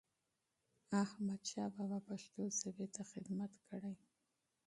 احمدشاه 1.03 1.69
بابا 1.75 1.99
پښتو 2.07 2.41
ژبې 2.59 2.87
ته 2.95 3.01
خدمت 3.11 3.53
کړی. 3.67 3.95